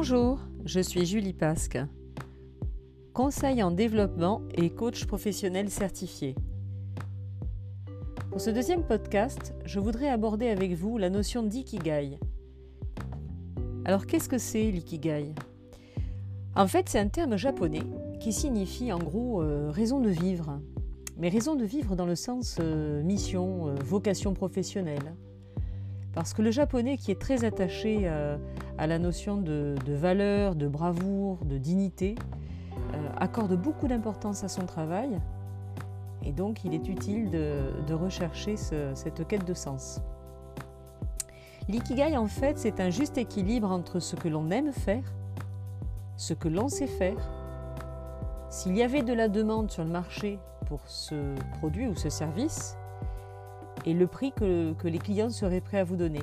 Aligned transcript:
Bonjour, 0.00 0.38
je 0.64 0.78
suis 0.78 1.04
Julie 1.04 1.32
Pasque, 1.32 1.76
conseil 3.14 3.64
en 3.64 3.72
développement 3.72 4.42
et 4.54 4.70
coach 4.70 5.06
professionnel 5.06 5.70
certifié. 5.70 6.36
Pour 8.30 8.40
ce 8.40 8.50
deuxième 8.50 8.84
podcast, 8.84 9.54
je 9.64 9.80
voudrais 9.80 10.08
aborder 10.08 10.50
avec 10.50 10.74
vous 10.74 10.98
la 10.98 11.10
notion 11.10 11.42
d'ikigai. 11.42 12.20
Alors 13.84 14.06
qu'est-ce 14.06 14.28
que 14.28 14.38
c'est 14.38 14.70
l'ikigai? 14.70 15.34
En 16.54 16.68
fait, 16.68 16.88
c'est 16.88 17.00
un 17.00 17.08
terme 17.08 17.36
japonais 17.36 17.82
qui 18.20 18.32
signifie 18.32 18.92
en 18.92 19.00
gros 19.00 19.42
euh, 19.42 19.68
raison 19.72 19.98
de 19.98 20.10
vivre, 20.10 20.60
mais 21.16 21.28
raison 21.28 21.56
de 21.56 21.64
vivre 21.64 21.96
dans 21.96 22.06
le 22.06 22.14
sens 22.14 22.58
euh, 22.60 23.02
mission, 23.02 23.66
euh, 23.66 23.74
vocation 23.84 24.32
professionnelle. 24.32 25.16
Parce 26.14 26.34
que 26.34 26.42
le 26.42 26.50
japonais 26.50 26.96
qui 26.96 27.10
est 27.10 27.20
très 27.20 27.44
attaché 27.44 28.00
euh, 28.04 28.36
à 28.76 28.86
la 28.86 28.98
notion 28.98 29.36
de, 29.36 29.76
valeur, 29.86 30.54
de 30.54 30.66
bravoure, 30.66 31.44
de 31.44 31.58
dignité, 31.58 32.14
euh, 32.94 33.08
accorde 33.16 33.54
beaucoup 33.54 33.88
d'importance 33.88 34.44
à 34.44 34.48
son 34.48 34.66
travail 34.66 35.20
et 36.24 36.32
donc 36.32 36.64
il 36.64 36.74
est 36.74 36.88
utile 36.88 37.30
de, 37.30 37.94
rechercher 37.94 38.56
cette 38.56 39.26
quête 39.26 39.46
de 39.46 39.54
sens. 39.54 40.00
L'ikigai 41.68 42.16
en 42.16 42.26
fait 42.26 42.58
c'est 42.58 42.80
un 42.80 42.90
juste 42.90 43.18
équilibre 43.18 43.70
entre 43.70 44.00
ce 44.00 44.16
que 44.16 44.28
l'on 44.28 44.50
aime 44.50 44.72
faire, 44.72 45.04
ce 46.16 46.34
que 46.34 46.48
l'on 46.48 46.68
sait 46.68 46.86
faire. 46.86 47.30
S'il 48.50 48.76
y 48.76 48.82
avait 48.82 49.02
de 49.02 49.12
la 49.12 49.28
demande 49.28 49.70
sur 49.70 49.84
le 49.84 49.90
marché 49.90 50.38
pour 50.66 50.80
ce 50.86 51.34
produit 51.58 51.86
ou 51.86 51.94
ce 51.94 52.08
service, 52.08 52.76
et 53.88 53.94
le 53.94 54.06
prix 54.06 54.32
que, 54.32 54.74
les 54.84 54.98
clients 54.98 55.30
seraient 55.30 55.62
prêts 55.62 55.78
à 55.78 55.84
vous 55.84 55.96
donner. 55.96 56.20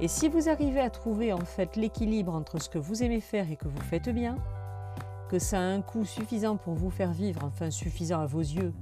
Et 0.00 0.06
si 0.06 0.28
vous 0.28 0.50
arrivez 0.50 0.80
à 0.80 0.90
trouver 0.90 1.32
en 1.32 1.40
fait 1.40 1.76
l'équilibre 1.76 2.34
entre 2.34 2.60
ce 2.60 2.68
que 2.68 2.78
vous 2.78 3.02
aimez 3.02 3.20
faire 3.20 3.50
et 3.50 3.56
que 3.56 3.66
vous 3.66 3.80
faites 3.80 4.10
bien, 4.10 4.36
que 5.30 5.38
ça 5.38 5.58
a 5.58 5.62
un 5.62 5.80
coût 5.80 6.04
suffisant 6.04 6.56
pour 6.56 6.74
vous 6.74 6.90
faire 6.90 7.12
vivre, 7.12 7.40
enfin 7.42 7.70
suffisant 7.70 8.20
à 8.20 8.26
vos 8.26 8.40
yeux, 8.40 8.72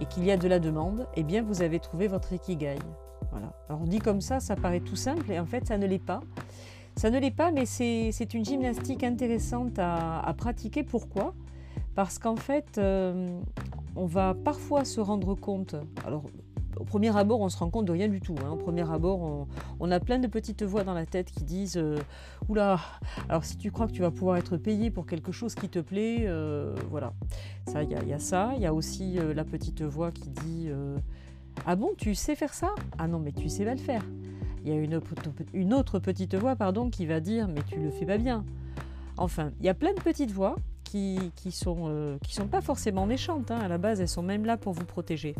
et 0.00 0.06
qu'il 0.06 0.24
y 0.24 0.30
a 0.30 0.38
de 0.38 0.48
la 0.48 0.58
demande, 0.58 1.06
eh 1.16 1.22
bien 1.22 1.42
vous 1.42 1.60
avez 1.60 1.80
trouvé 1.80 2.08
votre 2.08 2.32
ikigai. 2.32 2.78
Voilà. 3.30 3.52
Alors 3.68 3.82
dit 3.82 3.98
comme 3.98 4.22
ça, 4.22 4.40
ça 4.40 4.56
paraît 4.56 4.80
tout 4.80 4.96
simple 4.96 5.30
et 5.30 5.38
en 5.38 5.46
fait 5.46 5.66
ça 5.66 5.76
ne 5.76 5.86
l'est 5.86 5.98
pas. 5.98 6.20
Ça 6.96 7.10
ne 7.10 7.18
l'est 7.20 7.30
pas, 7.30 7.52
mais 7.52 7.66
c'est 7.66 8.34
une 8.34 8.44
gymnastique 8.44 9.04
intéressante 9.04 9.78
à, 9.78 10.34
pratiquer. 10.36 10.82
Pourquoi? 10.82 11.34
Parce 11.94 12.18
qu'en 12.18 12.36
fait, 12.36 12.78
euh, 12.78 13.28
on 13.94 14.06
va 14.06 14.34
parfois 14.34 14.84
se 14.84 15.00
rendre 15.00 15.34
compte, 15.34 15.76
alors 16.04 16.24
au 16.78 16.84
premier 16.84 17.16
abord, 17.16 17.40
on 17.40 17.48
se 17.48 17.56
rend 17.56 17.70
compte 17.70 17.86
de 17.86 17.92
rien 17.92 18.08
du 18.08 18.20
tout. 18.20 18.34
Hein. 18.44 18.50
Au 18.50 18.56
premier 18.56 18.88
abord, 18.90 19.46
on, 19.80 19.90
a 19.90 20.00
plein 20.00 20.18
de 20.18 20.26
petites 20.26 20.62
voix 20.62 20.84
dans 20.84 20.94
la 20.94 21.06
tête 21.06 21.30
qui 21.30 21.44
disent 21.44 21.76
euh, 21.76 21.96
Oula, 22.48 22.78
alors 23.28 23.44
si 23.44 23.56
tu 23.56 23.70
crois 23.70 23.86
que 23.86 23.92
tu 23.92 24.02
vas 24.02 24.10
pouvoir 24.10 24.36
être 24.36 24.56
payé 24.56 24.90
pour 24.90 25.06
quelque 25.06 25.32
chose 25.32 25.54
qui 25.54 25.68
te 25.68 25.78
plaît, 25.78 26.24
euh, 26.26 26.74
voilà. 26.90 27.12
Ça, 27.66 27.82
il 27.82 27.90
y, 27.90 28.12
a 28.12 28.18
ça. 28.18 28.52
Il 28.56 28.62
y 28.62 28.66
a 28.66 28.74
aussi 28.74 29.18
euh, 29.18 29.34
la 29.34 29.44
petite 29.44 29.82
voix 29.82 30.10
qui 30.10 30.30
dit 30.30 30.68
Ah 31.66 31.76
bon, 31.76 31.92
tu 31.96 32.14
sais 32.14 32.34
faire 32.34 32.54
ça? 32.54 32.70
Ah 32.98 33.08
non, 33.08 33.18
mais 33.18 33.32
tu 33.32 33.48
sais 33.48 33.64
pas 33.64 33.74
le 33.74 33.80
faire. 33.80 34.04
Il 34.64 34.70
y 34.70 34.72
a 34.72 34.80
une, 34.80 34.94
autre 35.74 35.98
petite 35.98 36.34
voix 36.34 36.56
pardon, 36.56 36.90
qui 36.90 37.06
va 37.06 37.20
dire 37.20 37.48
Mais 37.48 37.62
tu 37.66 37.78
le 37.78 37.90
fais 37.90 38.06
pas 38.06 38.18
bien. 38.18 38.44
Enfin, 39.16 39.50
il 39.60 39.66
y 39.66 39.68
a 39.68 39.74
plein 39.74 39.94
de 39.94 40.00
petites 40.00 40.30
voix 40.30 40.56
qui, 40.84 41.18
qui 41.34 41.52
sont, 41.52 42.18
qui 42.22 42.34
sont 42.34 42.46
pas 42.46 42.60
forcément 42.60 43.06
méchantes. 43.06 43.50
Hein. 43.50 43.58
À 43.58 43.68
la 43.68 43.78
base, 43.78 44.00
elles 44.00 44.08
sont 44.08 44.22
même 44.22 44.44
là 44.44 44.56
pour 44.56 44.72
vous 44.72 44.84
protéger. 44.84 45.34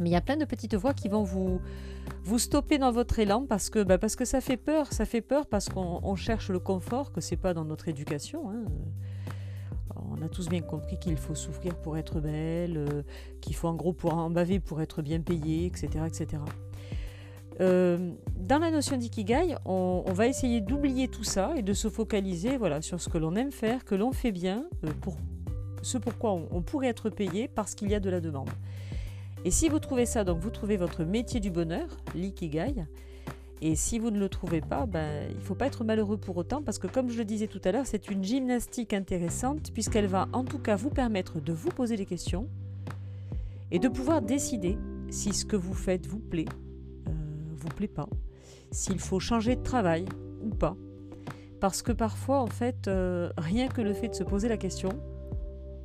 Mais 0.00 0.10
il 0.10 0.12
y 0.12 0.16
a 0.16 0.20
plein 0.20 0.36
de 0.36 0.44
petites 0.44 0.74
voix 0.74 0.94
qui 0.94 1.08
vont 1.08 1.22
vous, 1.22 1.60
vous 2.24 2.38
stopper 2.38 2.78
dans 2.78 2.92
votre 2.92 3.18
élan 3.18 3.46
parce 3.48 3.70
que, 3.70 3.82
bah, 3.82 3.98
parce 3.98 4.16
que 4.16 4.24
ça 4.24 4.40
fait 4.40 4.56
peur. 4.56 4.92
Ça 4.92 5.04
fait 5.04 5.20
peur 5.20 5.46
parce 5.46 5.68
qu'on 5.68 6.16
cherche 6.16 6.50
le 6.50 6.58
confort, 6.58 7.12
que 7.12 7.20
c'est 7.20 7.36
pas 7.36 7.54
dans 7.54 7.64
notre 7.64 7.88
éducation. 7.88 8.50
Hein. 8.50 8.64
On 10.10 10.22
a 10.22 10.28
tous 10.28 10.48
bien 10.48 10.60
compris 10.60 10.98
qu'il 10.98 11.16
faut 11.16 11.34
souffrir 11.34 11.74
pour 11.76 11.96
être 11.96 12.20
belle, 12.20 12.76
euh, 12.76 13.02
qu'il 13.40 13.54
faut 13.54 13.68
en 13.68 13.74
gros 13.74 13.92
pour 13.92 14.14
en 14.14 14.30
baver 14.30 14.60
pour 14.60 14.80
être 14.80 15.02
bien 15.02 15.20
payé, 15.20 15.66
etc. 15.66 16.04
etc. 16.06 16.42
Euh, 17.60 18.12
dans 18.36 18.58
la 18.58 18.70
notion 18.70 18.96
d'ikigai, 18.96 19.56
on, 19.64 20.04
va 20.06 20.26
essayer 20.26 20.60
d'oublier 20.60 21.08
tout 21.08 21.24
ça 21.24 21.52
et 21.56 21.62
de 21.62 21.72
se 21.72 21.88
focaliser 21.88 22.56
voilà, 22.56 22.80
sur 22.82 23.00
ce 23.00 23.08
que 23.08 23.18
l'on 23.18 23.34
aime 23.34 23.50
faire, 23.50 23.84
que 23.84 23.96
l'on 23.96 24.12
fait 24.12 24.30
bien, 24.30 24.64
euh, 24.84 24.92
pour 25.00 25.16
ce 25.82 25.98
pourquoi 25.98 26.32
on 26.32 26.60
pourrait 26.60 26.88
être 26.88 27.08
payé 27.08 27.46
parce 27.46 27.76
qu'il 27.76 27.88
y 27.88 27.94
a 27.94 28.00
de 28.00 28.10
la 28.10 28.20
demande. 28.20 28.50
Et 29.44 29.50
si 29.50 29.68
vous 29.68 29.78
trouvez 29.78 30.06
ça, 30.06 30.24
donc 30.24 30.38
vous 30.38 30.50
trouvez 30.50 30.76
votre 30.76 31.04
métier 31.04 31.40
du 31.40 31.50
bonheur, 31.50 31.88
l'ikigai. 32.14 32.86
Et 33.60 33.74
si 33.74 33.98
vous 33.98 34.10
ne 34.10 34.18
le 34.18 34.28
trouvez 34.28 34.60
pas, 34.60 34.86
ben, 34.86 35.26
il 35.30 35.36
ne 35.36 35.40
faut 35.40 35.54
pas 35.54 35.66
être 35.66 35.82
malheureux 35.84 36.16
pour 36.16 36.36
autant 36.36 36.62
parce 36.62 36.78
que 36.78 36.86
comme 36.86 37.10
je 37.10 37.18
le 37.18 37.24
disais 37.24 37.48
tout 37.48 37.60
à 37.64 37.72
l'heure, 37.72 37.86
c'est 37.86 38.08
une 38.08 38.22
gymnastique 38.22 38.92
intéressante 38.92 39.72
puisqu'elle 39.72 40.06
va 40.06 40.28
en 40.32 40.44
tout 40.44 40.60
cas 40.60 40.76
vous 40.76 40.90
permettre 40.90 41.40
de 41.40 41.52
vous 41.52 41.70
poser 41.70 41.96
des 41.96 42.06
questions 42.06 42.48
et 43.72 43.80
de 43.80 43.88
pouvoir 43.88 44.22
décider 44.22 44.78
si 45.10 45.32
ce 45.32 45.44
que 45.44 45.56
vous 45.56 45.74
faites 45.74 46.06
vous 46.06 46.20
plaît, 46.20 46.46
euh, 47.08 47.12
vous 47.56 47.68
plaît 47.68 47.88
pas, 47.88 48.08
s'il 48.70 49.00
faut 49.00 49.18
changer 49.18 49.56
de 49.56 49.62
travail 49.62 50.04
ou 50.42 50.50
pas. 50.50 50.76
Parce 51.60 51.82
que 51.82 51.90
parfois, 51.90 52.40
en 52.40 52.46
fait, 52.46 52.86
euh, 52.86 53.30
rien 53.36 53.66
que 53.66 53.80
le 53.80 53.92
fait 53.92 54.08
de 54.08 54.14
se 54.14 54.22
poser 54.22 54.48
la 54.48 54.56
question, 54.56 54.90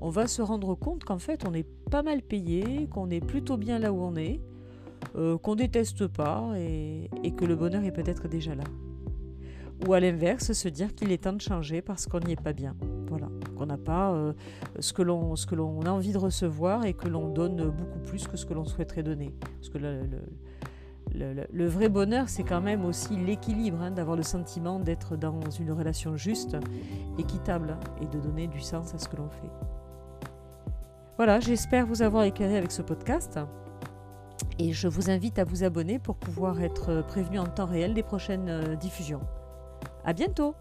on 0.04 0.10
va 0.10 0.28
se 0.28 0.42
rendre 0.42 0.76
compte 0.76 1.06
qu'en 1.06 1.18
fait 1.18 1.46
on 1.48 1.54
est 1.54 1.66
pas 1.90 2.04
mal 2.04 2.22
payé, 2.22 2.88
qu'on 2.92 3.10
est 3.10 3.26
plutôt 3.26 3.56
bien 3.56 3.80
là 3.80 3.94
où 3.94 4.02
on 4.02 4.18
est, 4.18 4.42
euh, 5.16 5.38
qu'on 5.38 5.56
déteste 5.56 6.08
pas 6.08 6.52
et, 6.58 7.10
que 7.38 7.46
le 7.46 7.56
bonheur 7.56 7.86
est 7.86 7.92
peut-être 7.92 8.28
déjà 8.28 8.54
là. 8.54 8.66
Ou 9.88 9.94
à 9.94 10.02
l'inverse, 10.02 10.52
se 10.52 10.68
dire 10.68 10.94
qu'il 10.94 11.12
est 11.14 11.24
temps 11.24 11.34
de 11.34 11.42
changer 11.42 11.82
parce 11.82 12.06
qu'on 12.06 12.20
n'y 12.20 12.34
est 12.34 12.42
pas 12.42 12.52
bien. 12.52 12.76
Voilà, 13.08 13.30
qu'on 13.56 13.66
n'a 13.66 13.78
pas 13.78 14.12
euh, 14.12 14.34
ce 14.80 14.92
que 14.92 15.02
l'on 15.02 15.36
a 15.86 15.90
envie 15.90 16.12
de 16.12 16.18
recevoir 16.18 16.86
et 16.86 16.94
que 16.94 17.08
l'on 17.08 17.30
donne 17.30 17.70
beaucoup 17.70 18.00
plus 18.00 18.28
que 18.28 18.36
ce 18.36 18.46
que 18.46 18.54
l'on 18.54 18.66
souhaiterait 18.66 19.04
donner. 19.04 19.34
Parce 19.56 19.70
que 19.70 19.78
le, 21.14 21.68
vrai 21.68 21.88
bonheur, 21.88 22.28
c'est 22.28 22.44
quand 22.44 22.62
même 22.62 22.84
aussi 22.84 23.16
l'équilibre, 23.16 23.82
hein, 23.82 23.92
d'avoir 23.92 24.18
le 24.18 24.24
sentiment 24.24 24.80
d'être 24.80 25.16
dans 25.16 25.40
une 25.50 25.72
relation 25.72 26.18
juste, 26.18 26.58
équitable, 27.18 27.78
et 28.02 28.06
de 28.06 28.20
donner 28.20 28.48
du 28.48 28.60
sens 28.60 28.94
à 28.94 28.98
ce 28.98 29.08
que 29.08 29.16
l'on 29.16 29.30
fait. 29.30 29.52
Voilà, 31.18 31.40
j'espère 31.40 31.86
vous 31.86 32.02
avoir 32.02 32.24
éclairé 32.24 32.58
avec 32.58 32.72
ce 32.72 32.82
podcast. 32.82 33.40
Et 34.60 34.74
je 34.74 34.88
vous 34.88 35.10
invite 35.10 35.40
à 35.40 35.44
vous 35.44 35.64
abonner 35.64 36.00
pour 36.00 36.16
pouvoir 36.16 36.62
être 36.62 37.04
prévenu 37.08 37.40
en 37.40 37.46
temps 37.46 37.66
réel 37.66 37.94
des 37.94 38.04
prochaines 38.04 38.50
euh, 38.50 38.76
diffusions. 38.76 39.22
À 40.06 40.14
bientôt! 40.14 40.56